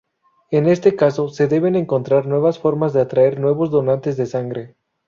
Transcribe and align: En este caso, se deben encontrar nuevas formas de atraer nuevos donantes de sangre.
En 0.49 0.65
este 0.65 0.95
caso, 0.95 1.29
se 1.29 1.47
deben 1.47 1.75
encontrar 1.75 2.25
nuevas 2.25 2.57
formas 2.57 2.91
de 2.91 3.01
atraer 3.01 3.39
nuevos 3.39 3.69
donantes 3.69 4.17
de 4.17 4.25
sangre. 4.25 4.75